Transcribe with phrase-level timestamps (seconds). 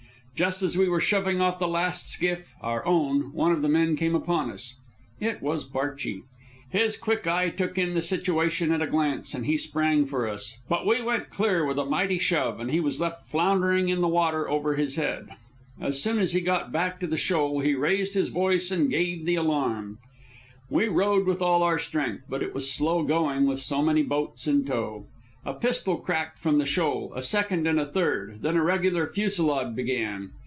[0.33, 3.95] Just as we were shoving off the last skiff, our own, one of the men
[3.95, 4.73] came upon us.
[5.19, 6.23] It was Barchi.
[6.71, 10.57] His quick eye took in the situation at a glance, and he sprang for us;
[10.67, 14.07] but we went clear with a mighty shove, and he was left floundering in the
[14.07, 15.27] water over his head.
[15.79, 19.25] As soon as he got back to the shoal he raised his voice and gave
[19.25, 19.99] the alarm.
[20.71, 24.47] We rowed with all our strength, but it was slow going with so many boats
[24.47, 25.05] in tow.
[25.43, 29.75] A pistol cracked from the shoal, a second, and a third; then a regular fusillade
[29.75, 30.33] began.